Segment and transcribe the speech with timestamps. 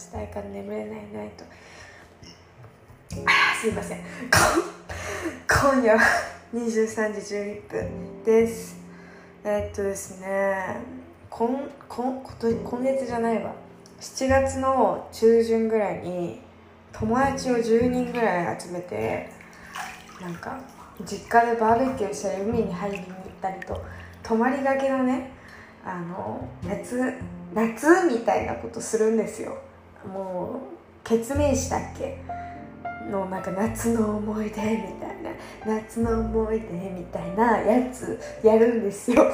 [0.00, 1.44] したいから眠れないないと。
[3.60, 3.98] すいません。
[5.46, 6.00] 今夜は
[6.54, 8.76] 23時11分です。
[9.44, 10.76] えっとですね
[11.28, 12.22] 今今
[12.64, 13.52] 今月じゃないわ。
[14.00, 16.42] 7月の中旬ぐらいに
[16.92, 19.28] 友達を10人ぐらい集めて
[20.20, 20.58] なんか
[21.04, 23.84] 実家でバーベキューしたり海に入りに行ったりと
[24.22, 25.30] 泊まりがけのね
[25.84, 27.14] あの夏
[27.52, 29.58] 夏みたいなことするんですよ。
[30.06, 30.60] も
[31.04, 32.18] う決命したっけ？
[33.10, 34.76] のなんか夏の思い出みたい
[35.22, 35.30] な。
[35.66, 39.24] 夏の思い出みたいなやつやるんですよ。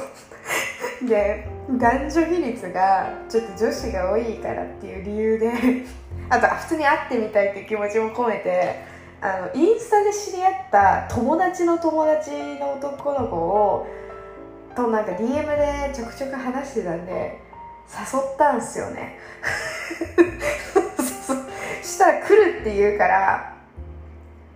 [1.07, 5.51] で男女比率がちょっと女子が多いからっていう理由で
[6.29, 8.79] あと普通に会ってみたいっていう気持ちも込めて
[9.21, 13.87] あのインスタで知り合った友達の友達の男の子を
[14.75, 17.39] となんか DM でちょくちょく話してたんで
[17.89, 19.19] 誘ったんすよね。
[21.81, 23.53] したら来るって言うから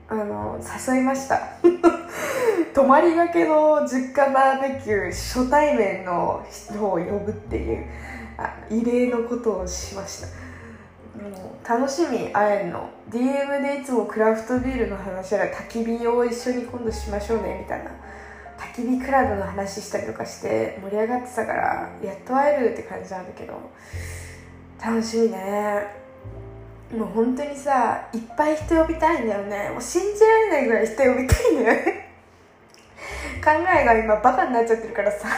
[0.09, 1.41] あの誘いました。
[2.73, 7.85] 泊まりがけの実家バーベキュー初対面の人を呼ぶっていう
[8.37, 10.27] あ異例のことをしました。
[11.21, 12.89] もう楽しみ会えんの。
[13.09, 17.91] DM でいつもクラフトビールの話やら焚き火を一緒に今度しましょうねみたいな。
[18.73, 23.53] 焚き火クラブの話したりとかして盛り上がってたからやっと会えるって感じなんだけど
[24.83, 25.99] 楽しみね。
[26.91, 29.69] もう本当にさいっぱい人呼びたいんだよね。
[29.69, 32.11] もう信じられないぐらい人呼びたいんだよね。
[33.43, 35.29] 考えが今バカになっちゃってるからさ。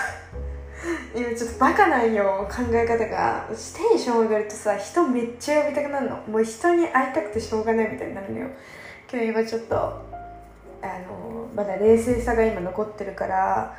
[1.15, 3.47] 今ちょっとバカなんよ考え方が。
[3.49, 3.53] テ
[3.95, 6.17] ンション上がるとさ人めっちゃ呼びたくなるの。
[6.27, 8.47] もう人に会いたくてしょうがないみたいになるのよ。
[9.11, 10.12] 今日今ちょっと
[10.83, 13.75] あのまだ冷静さが今残ってるから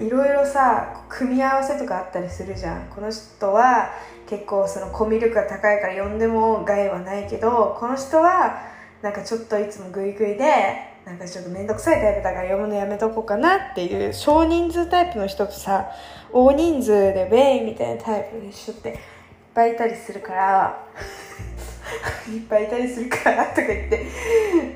[0.00, 2.86] いろいろさ組み合わせとかあったりするじゃん。
[2.88, 3.90] この人は
[4.26, 8.60] 結構そのコミュ力が高いから呼んでも害はないけどこの人は
[9.02, 15.86] なんかちょっといつもグイグイでなんかちょっと面倒くさいタイプだから読むのやめとこうかなっていう少人数タイプの人とさ
[16.32, 18.96] 大人数でベイみたいなタイプの人っていっ
[19.54, 20.86] ぱいいたりするから
[22.30, 24.06] いっぱいいたりするからとか言って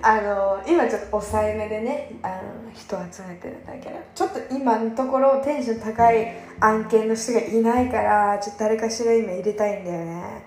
[0.03, 10.45] あの今ちょっと抑えめでねあの人集めてるんだけどちょっと今のところテンション高い案件の人がいないからちょっと誰かしら今入れたいんだよね。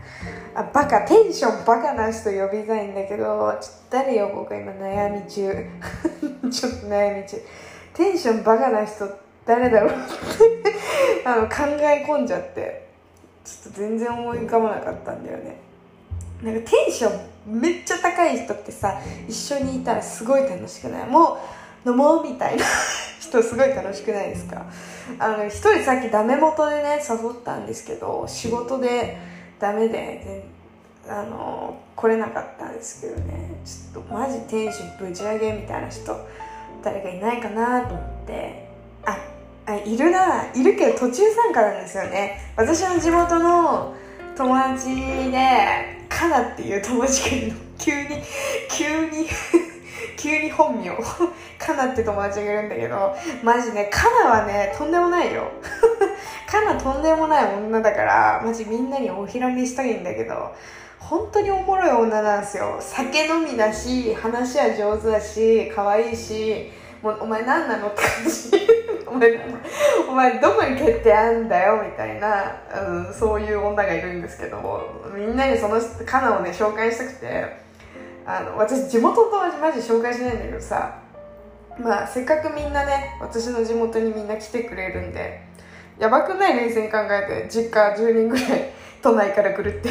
[0.55, 5.51] あバカテンションバカな人呼びたいんだけどちょっと誰呼ぼうか今悩み中。
[6.51, 7.37] ちょっと悩み中。
[7.93, 9.07] テンションバカな人
[9.45, 9.93] 誰だろうっ
[10.63, 10.73] て
[11.25, 12.87] あの考え込んじゃって
[13.43, 15.57] ちょっと全然思い浮かばなかったんだよね
[16.43, 17.09] なんかテンショ
[17.49, 21.07] ンめっちゃ高い人ってさ一緒にいたらすごい楽しくない？
[21.07, 21.37] も
[21.85, 22.63] う飲もうみたいな
[23.19, 24.65] 人すごい楽しくないですか？
[25.19, 29.17] あの一人さっきダメ元でね誘ったんですけど仕事で
[29.59, 30.45] ダメで
[31.07, 33.55] あの来れなかったんですけどね。
[33.65, 36.15] ちょっとマジテンションぶち上げみたいな人
[36.83, 38.69] 誰かいないかなと思って。
[39.05, 39.17] あ
[39.65, 40.51] あいるな。
[40.53, 42.53] いるけど途中参加なんですよね。
[42.57, 43.95] 私の地元の
[44.35, 47.53] 友達でカナっていう友達がいるの。
[47.79, 48.07] 急に
[48.69, 49.27] 急に
[50.17, 50.91] 急に本名
[51.57, 55.47] カナって友達がいるんだけどマジねカナはねとんでもないよ。
[56.47, 60.53] カナとんでもない女だからマジみんなにお披露目したいんだけど
[60.99, 62.77] 本当におもろい女なんですよ。
[62.79, 66.71] 酒飲みだし話は上手だし可愛いし
[67.03, 68.51] もうお前何なのって感じ。
[69.05, 69.39] お前
[70.09, 72.55] お前どこに決定あんだよみたいな、
[72.87, 74.81] うん、そういう女がいるんですけども
[75.13, 77.57] みんなにそのカナをね紹介したくて
[78.25, 80.99] あの私地元の友達マジ紹介しないんだけどさ
[81.79, 85.43] まあせっかくみんなね私の地元にみんな来てくれるんで
[85.99, 89.89] やばくない冷静に考えて実家10人ぐらい都内から来るって。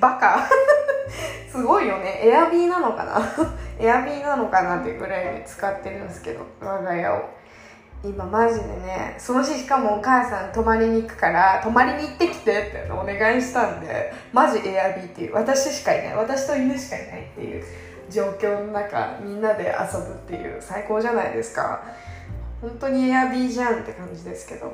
[0.00, 0.48] バカ。
[1.50, 2.20] すごいよね。
[2.24, 3.20] エアビーなのかな。
[3.78, 7.22] エアビーなのかなってぐらい使ってるんですけど我が家を。
[8.04, 16.16] 今マジでねその日しかもお母さん泊まりに行くから泊まりに行ってきてってお願いしたんでマジエアビーっていう私しかいない。
[16.16, 17.64] 私と犬しかいないっていう
[18.10, 21.82] 状況の中みんなで遊ぶっていう最高じゃないですか。
[22.60, 24.70] 本当にエアビーじゃんって感じですけど。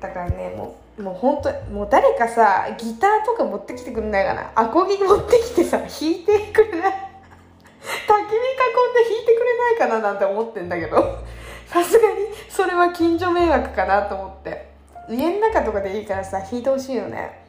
[0.00, 4.50] だからねもうもう本当もう誰かさギターとか持ってきてくんないかな。
[4.56, 6.92] アコギ持ってきてさ弾いてくれない
[7.86, 11.18] 焚き火囲んで弾いてくれないかななんて思ってんだけど。
[11.66, 12.14] さすがに
[12.48, 14.68] それは近所迷惑かなと思って。
[15.08, 17.44] 家の中とかでいいからさ弾いてほしいよね。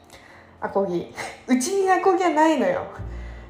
[0.62, 1.14] アコギ。
[1.48, 2.82] うちにアコギはないのよ。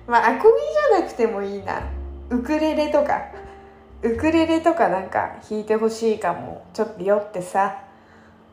[0.06, 0.56] まあアコギ
[0.90, 1.82] じゃなくてもいいな。
[2.30, 3.22] ウクレレとか。
[4.04, 6.64] ウクレレとかなんか弾いてほしいかも。
[6.74, 7.80] ちょっと酔ってさ。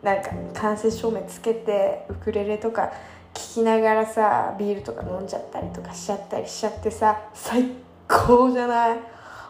[0.03, 2.91] なんか間接照明つけてウクレレとか
[3.33, 7.71] 聞きながらさビールとか飲んじゃったりとかしちゃったりしちゃってさ最
[8.07, 8.99] 高じゃない？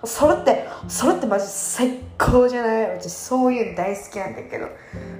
[0.07, 2.91] それってそれってマジ最高じゃない？
[2.99, 4.69] 私そういうの大好きなんだけど。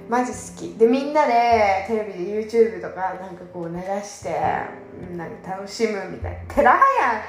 [0.09, 0.77] マジ好き。
[0.77, 4.29] でみんなでテレビで YouTube とかなんかこう流して
[5.15, 6.53] なんか楽しむみたいな。
[6.53, 7.21] テラハやん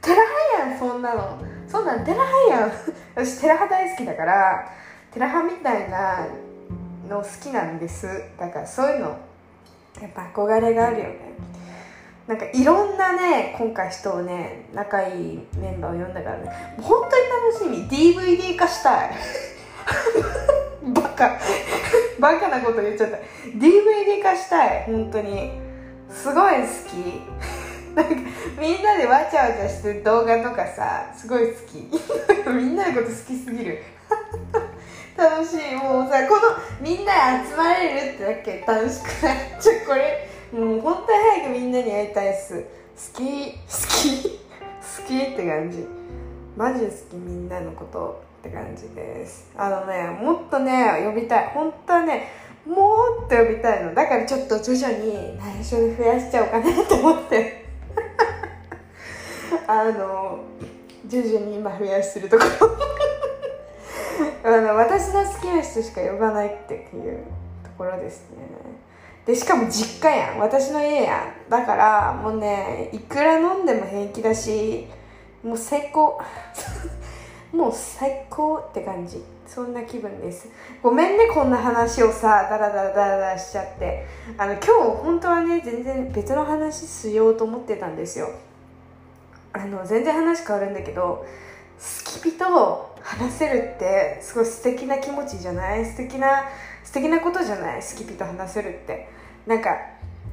[0.00, 0.22] テラ
[0.62, 1.38] ハやんそんなの。
[1.68, 2.72] そんなんテラハやん
[3.14, 4.68] 私テラハ大好きだから
[5.12, 6.26] テラハみたいな
[7.08, 8.06] の好きなんです。
[8.38, 9.16] だからそういうの
[10.00, 11.29] やっぱ憧れがあるよね。
[12.30, 16.48] なんかいろんなね今回人をね仲いいメンバーを呼んだからね。
[16.80, 17.90] 本当に楽しみ。
[17.90, 19.10] DVD 化したい。
[20.94, 21.36] バカ。
[22.20, 23.16] バカなこと言っちゃった。
[23.46, 24.84] DVD 化したい。
[24.86, 25.60] 本当に。
[26.08, 27.96] すごい好き。
[27.96, 28.14] なんか
[28.60, 31.90] みんなでわちゃわちゃしてる動画とかさすごい好き。
[32.48, 33.82] みんなのこと好きすぎる。
[35.18, 35.74] 楽しい。
[35.74, 36.42] もうさこの
[36.80, 42.64] みんな集まれるってだけ楽しくないちょこれもう本当に早くみんなに会いたいっす。
[43.14, 43.52] 好き。
[43.52, 43.58] 好
[43.88, 44.28] き。
[44.28, 45.86] 好きって感じ。
[46.56, 49.48] マジ好きみんなのことって感じです。
[49.56, 51.50] あのねもっとね呼びたい。
[51.54, 52.28] 本当はね
[52.66, 53.94] もっと呼びたいの。
[53.94, 57.66] だからちょっと徐々に内緒で増やしちゃおうかなと思って。
[59.68, 60.40] あの
[61.06, 62.50] 徐々に今増やしてるところ。
[64.56, 66.76] あの私の好きな人しか呼ばないってい
[67.08, 67.18] う
[67.62, 68.38] ところですね。
[69.26, 70.38] でしかも実家やん。
[70.38, 71.50] 私の家やん。
[71.50, 74.86] だからもうねいくら飲んでも平気だし
[75.42, 76.20] もう最高。
[77.52, 79.24] もう最高って感じ。
[79.46, 80.48] そんな気分です。
[80.82, 84.06] ごめんねこんな話をさダラダラダラダラしちゃって。
[84.38, 84.70] あの今日
[85.02, 88.30] 本当はね全然別の話しようと思ってたんですよ。
[89.52, 91.26] あの全然話変わるんだけど
[91.80, 95.84] 好き人話せるってすごい素敵な気持ちじゃない？
[95.84, 96.44] 素敵な
[96.84, 97.80] 素敵なことじゃない？
[97.80, 99.08] 好き人話せるって。
[99.46, 99.70] なんか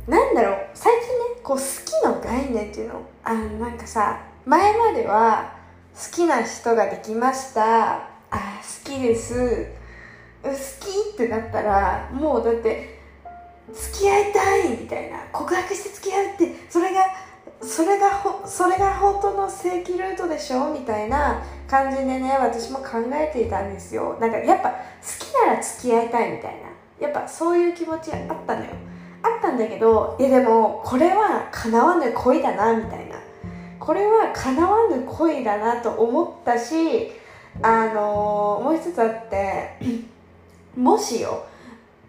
[0.07, 0.67] なんだろう？
[0.73, 3.01] 最近ねこう好きの概念っていうの？
[3.23, 5.55] あのなんかさ前までは
[5.93, 7.95] 好きな人ができました。
[7.95, 9.67] あ好きです。
[10.43, 10.55] 好き
[11.15, 12.99] ってなったらもうだって
[13.73, 15.17] 付き合いたいみたいな。
[15.31, 17.01] 告白して付き合うってそれが
[17.61, 20.71] それがほそれが本当の正規ルートでしょ？
[20.71, 24.17] みたいな感じでね私も考えていたんですよ。
[24.19, 24.75] なんかやっぱ好
[25.19, 26.67] きなら付き合いたいみたいな。
[26.99, 28.71] やっぱそういう気持ちあったのよ。
[29.21, 33.15] あったんだけどいやでもこれは叶わぬ恋だなみたいな。
[33.79, 37.11] これは叶わぬ恋だなと思ったし
[37.61, 39.77] あのー、もう一つあって
[40.75, 41.45] もしよ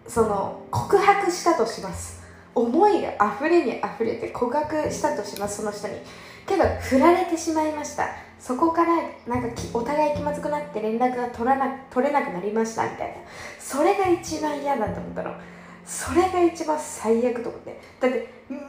[0.06, 2.19] その告白したとします。
[2.54, 5.94] 思いが溢れに溢れて告白したとしますその人に。
[6.48, 8.08] けど振られてしまいました。
[8.38, 8.94] そこから
[9.26, 13.14] なんかお互い気まずくなって連絡が取らな取れなくなりましたみたいな。
[13.58, 15.34] それが一番嫌だと思ったの。
[15.84, 17.80] それが一番最悪と思って。
[18.00, 18.60] だってめっ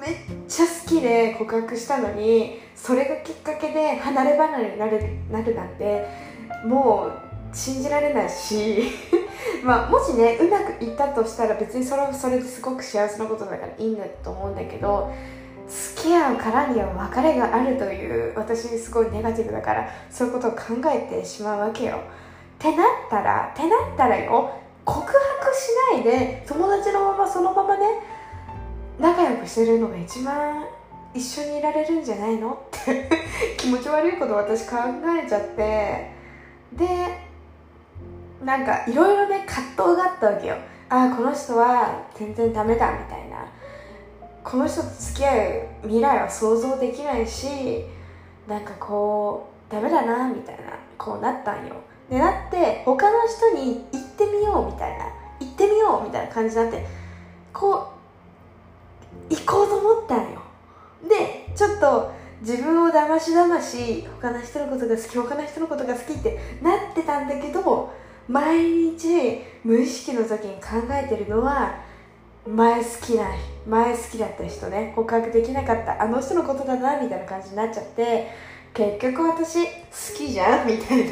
[0.48, 5.00] ちゃ好きで告白したのにそれがきっかけで離れ離れになる
[5.32, 6.06] なるなんて
[6.66, 8.84] もう信じられないし。
[9.64, 15.12] まあもしねうまくいったとしたら別にそれはそれですごく幸せなことだからいいんだと思うんだけど
[15.70, 21.98] 付き合うからには別れがあるという私すごいネガティブだからそういうことを考えてしまうわけよ。
[21.98, 24.52] ってなったらってなったらよ
[24.84, 25.16] 告白
[25.56, 27.86] しないで友達のままそのままね
[29.00, 30.66] 仲良くしてるのが一番
[31.14, 32.52] 一緒にいられるんじゃないの？
[32.54, 33.10] って
[33.58, 34.76] 気持ち悪いこと私考
[35.24, 36.12] えちゃって。
[36.74, 36.86] で
[38.44, 40.56] なんかいろいろね葛藤があったわけよ。
[40.90, 43.46] ああこの人は全然ダメだみたいな。
[44.50, 47.86] この人と付き合う未来は想像できないし
[48.48, 50.62] なんかこうダメだなみたいな
[50.98, 51.76] こうなったんよ。
[52.10, 55.06] でなって他の人に行ってみようみたいな
[55.40, 56.84] 行ってみようみたいな感じになって
[57.54, 57.94] こ
[59.30, 60.42] う行こうと思ったんよ。
[61.08, 67.94] でちょっと自分をだましだまし他の人のことが好き他の人のことが好きってなってたんだけど
[68.28, 68.58] 毎
[68.98, 71.88] 日無意識の時に考えてるのは
[72.56, 73.26] 前好きな
[73.68, 74.94] 前好きだった人ね。
[74.96, 78.32] 告白できなかったあの人のことだなみたいな感じになっちゃって
[78.74, 79.72] 結局私好
[80.18, 81.12] きじゃんみたいな。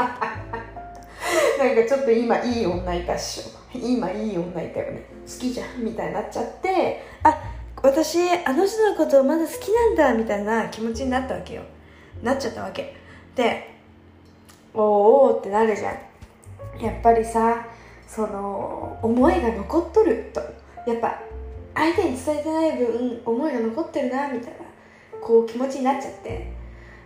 [1.60, 3.78] なんかちょっと今いい女いたっしょ。
[3.78, 5.02] 今いい女いたよね。
[5.26, 7.38] 好きじゃんみたいになっちゃってあ
[7.82, 11.62] 私あの人のことまだ好きなんだみたいな気持ちになったわけよ。
[12.22, 12.94] なっちゃったわけ。
[13.34, 13.70] で
[14.74, 15.94] おーおーってなるじゃん。
[16.84, 17.64] やっぱりさ
[18.12, 20.32] その思いが残っとる。
[20.34, 20.40] と
[20.90, 21.22] やっぱ
[21.76, 24.58] 相手に伝えてない分思いが残ってるなみたいな
[25.22, 26.52] こう気持ちになっちゃって。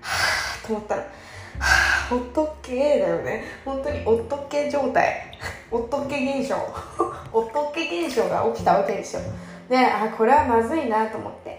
[0.01, 1.09] はあと思ったらは
[2.11, 3.45] あおっとけだよね。
[3.67, 5.39] 本当におっとけ状態。
[5.71, 6.57] おっとけ現象。
[7.35, 9.21] おっとけ現象が起きたわけですよ。
[9.69, 11.54] であこれはまずいなと思って。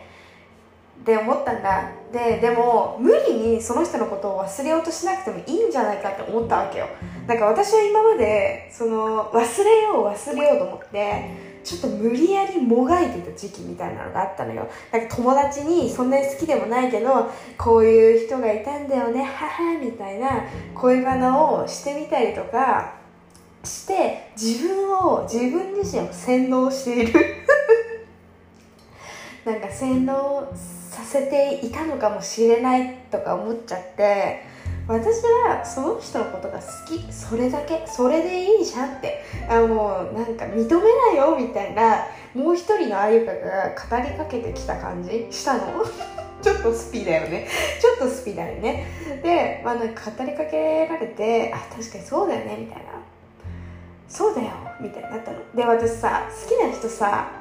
[1.05, 1.91] で思ったんだ。
[2.11, 6.87] ででも無理にその人のことを忘れようとしなくてもいいんじゃないかって思ったわけよ。
[7.27, 14.67] なんか私は今までその忘れよう忘れようと思ってちょっと無理やりもがいてた時期みたいなのがあったのよ。
[14.91, 20.43] なんか友達にそんなに好きでもないけどこういう人がいたんだよねはみたいな
[20.73, 22.95] 恋バナをしてみたりとか
[23.63, 27.35] して自分を自分自身を洗脳している。
[29.45, 30.47] なんか洗脳
[30.95, 34.43] させていたのかもしれないとか思っちゃって
[34.87, 37.11] 私はその人のことが好き。
[37.11, 37.83] それだけ。
[37.87, 39.23] それでいいじゃんって。
[39.49, 45.27] あもうなんか認めないよみたいなもう一人のあゆかが語りかけてきた感じ。
[45.31, 45.83] したの？
[46.41, 47.47] ちょっとスピだよね。
[47.81, 48.85] ちょっとスピだよね。
[49.23, 52.83] で、まあ、なんか語りかけられてあ確かにそうだよねみたいな。
[54.07, 55.37] そうだよみたいになったの。
[55.55, 57.31] で私さ好きな人さ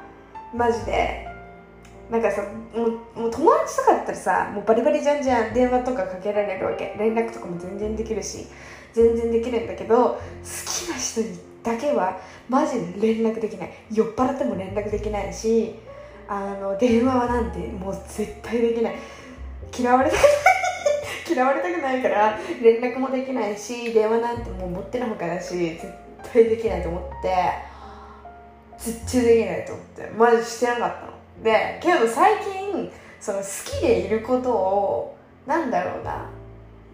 [0.51, 1.34] マジで
[2.09, 2.43] なんかさ
[2.75, 6.95] もうもう友達とかだったらさもうバリバリじゃんじゃん電話とかかけられるわけ。
[6.99, 8.45] 連絡とかも全然できるし
[8.93, 10.19] 全然できるんだけど好
[10.65, 13.73] きな人にだけはマジで連絡できない。
[13.91, 15.75] 酔っ払っても連絡できないし
[16.27, 18.95] あの電話はなんてもう絶対できない。
[19.77, 20.31] 嫌われたくない。
[21.33, 25.91] 嫌われたくないから連絡もできないし電話なんてもう持ってるほかだし絶
[26.31, 27.75] 対できないと思って。
[28.77, 30.11] 絶対できないと思って。
[30.15, 31.14] マジしてなかったの。
[31.43, 36.29] でけど最近その好きでいることをなんだろうな。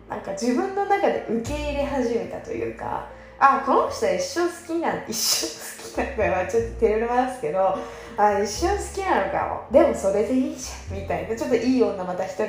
[0.10, 3.08] なんか自分の中で受け入れ始めたというか
[3.40, 7.78] あこの人は一生好きなん一生好きなのかはちょっと照れますけど
[8.18, 9.72] あ一生好きなのかも。
[9.72, 11.36] でもそれでいいじゃんみたいな。
[11.36, 12.48] ちょっといい女また一人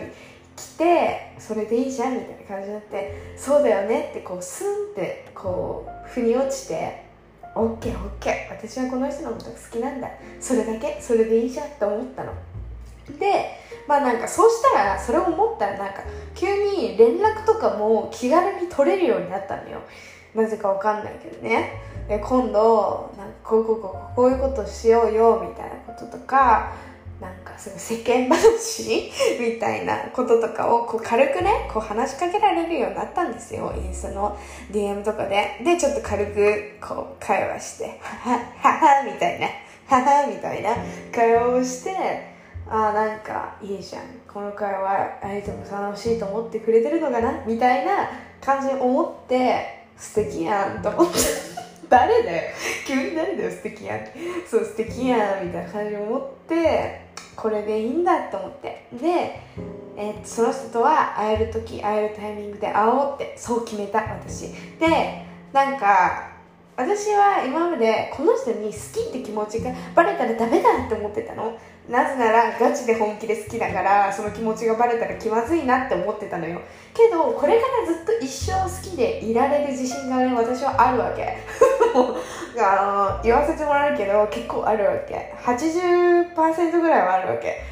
[0.57, 7.05] 来てそれでいいじゃんみたいな感じになってそうだよねってこうスンってこう腑に落ちて
[7.55, 8.55] オッケーオッケー。
[8.55, 10.09] 私はこの人のこと好きなんだ。
[10.41, 10.99] それだけ？
[11.01, 12.33] それでいいじゃんって思ったの。
[13.19, 16.03] でまあなんかそうしたらそれを思ったらなんか
[16.35, 19.81] 急に連絡とかも気軽に取れるようになったのよ。
[20.35, 21.73] なぜかわかんないけどね。
[22.09, 26.73] で今度なんかこうこうこうこういうことしようよみたいなこととか
[27.23, 33.73] なんかその世間話みたいなこととかをこう軽くねこう話しかけられるようになったんですよ。
[33.76, 34.37] インスタの
[34.73, 35.61] DM とかで。
[35.64, 39.47] でちょっと軽くこう会話してははははみたいな。
[39.87, 40.71] ははみたいな。
[41.14, 41.93] 会話をして
[42.69, 44.02] ああなんかいいじゃん。
[44.26, 47.45] この会話相手も楽しいと思ってくれてるのかな？
[47.47, 48.11] みたいな
[48.41, 51.19] 感じに思って素敵やんと思って。
[51.88, 52.52] 誰だよ。
[52.85, 54.00] 急に誰だよ素敵やん。
[54.50, 57.02] そう素敵やんみたいな感じに思って
[57.37, 58.89] これでいいんだと思って。
[58.93, 59.41] で、
[59.97, 64.53] えー、その人とは会える時会えるタイミングで会おうってそう決めた私。
[64.79, 66.32] でなんか
[66.76, 71.59] 私は今までこの人に好きって気持ちがバレたらダメだって思ってたの。
[71.88, 76.61] なぜならガチで本気で好きだからその気持ちがバレたら気まずいなって思ってたのよ。
[76.95, 81.38] けどこれからずっと一生好きでいられる自信がね私はあるわけ。
[82.59, 85.35] あの言わせてもらうけど結構あるわけ。
[85.45, 87.62] 80%ぐらいはあるわけ。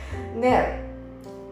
[0.41, 0.91] で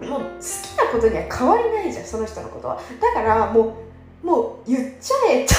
[0.07, 2.78] もう好きなことには変わりないじゃんその人のことは。
[3.00, 3.75] だからも
[4.23, 5.55] うもう言っちゃえと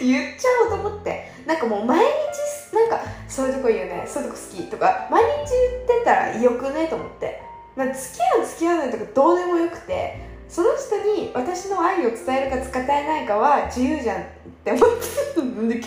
[0.00, 1.30] 言っちゃおうと思って。
[1.46, 4.04] なんかもう毎日なんかそういうとこ言うね。
[4.06, 5.08] そういうとこ好きとか。
[5.10, 5.50] 毎日
[5.88, 7.42] 言ってたらよくねと思って。
[7.76, 10.30] まあ付き合う付き合わないとかどうでもよくて。
[10.50, 14.24] その人に私の愛を伝えるか伝えないかは自由じゃんっ
[14.64, 15.80] て思ってで急にどう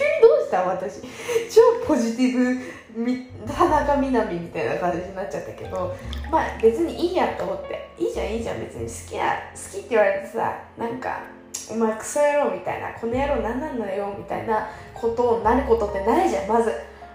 [0.46, 1.02] した私。
[1.52, 2.58] 超ポジティ
[2.96, 5.94] ブ田中みな実みたいな感じになっちゃったけど。
[6.32, 7.90] まあ別にいいやと思って。
[8.00, 8.62] いいじゃんいいじゃん。
[8.62, 11.20] 別に好きな好きって言われてさなんか
[11.72, 16.72] お前クソ野郎みたいなこの野郎何なんだよみたいなことになることってないじゃんまず。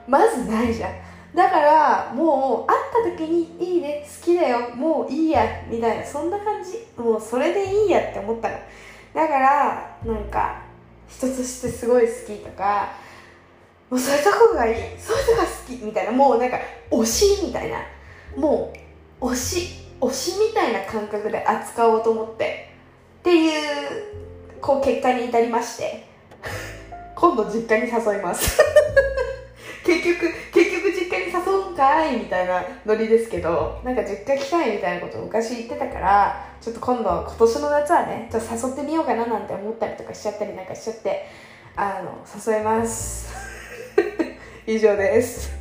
[0.09, 0.91] まずないじゃん。
[1.35, 2.77] だからもう会
[3.11, 6.87] った時に「いいね好きだよもういいや」みたいなそんな感じ？
[6.97, 8.55] もうそれでいいやって思ったの。
[9.13, 10.63] だからなんか
[11.07, 12.89] 人としてすごい好きとか
[13.91, 14.75] もうそういうとこがいい。
[14.99, 16.13] そういうとこが好きみたいな。
[16.13, 16.59] もうなんか
[16.91, 17.81] 推しみたいな。
[18.35, 18.73] も
[19.21, 22.71] う推し推しみたいな感覚で扱おうと思って。
[23.21, 24.28] っていう
[24.61, 26.07] こう結果に至りまして
[27.15, 28.59] 今度実家に誘います。
[29.85, 41.27] 結局結局実家に誘うんかいみたいなノリですけどなんか実家来たいみたいなことを昔言ってたからちょっと今度今年の夏はねちょっと誘ってみようかななんて思ったりとかしちゃったりなんかしちゃって
[41.75, 42.19] あの
[42.55, 43.33] 誘います。
[44.67, 45.58] 以上です。